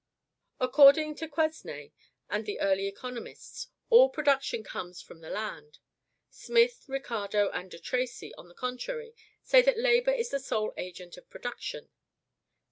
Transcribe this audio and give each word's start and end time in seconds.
According 0.59 1.13
to 1.17 1.27
Quesnay 1.27 1.91
and 2.27 2.47
the 2.47 2.59
early 2.59 2.87
economists, 2.87 3.67
all 3.91 4.09
production 4.09 4.63
comes 4.63 4.99
from 4.99 5.21
the 5.21 5.29
land. 5.29 5.77
Smith, 6.27 6.85
Ricardo, 6.87 7.51
and 7.51 7.69
de 7.69 7.77
Tracy, 7.77 8.33
on 8.33 8.47
the 8.47 8.55
contrary, 8.55 9.13
say 9.43 9.61
that 9.61 9.77
labor 9.77 10.09
is 10.11 10.31
the 10.31 10.39
sole 10.39 10.73
agent 10.75 11.17
of 11.17 11.29
production. 11.29 11.89